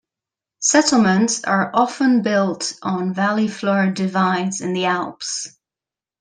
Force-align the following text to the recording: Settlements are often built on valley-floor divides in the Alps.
Settlements 0.61 1.43
are 1.43 1.69
often 1.75 2.23
built 2.23 2.73
on 2.81 3.13
valley-floor 3.13 3.91
divides 3.91 4.59
in 4.59 4.73
the 4.73 4.85
Alps. 4.85 5.55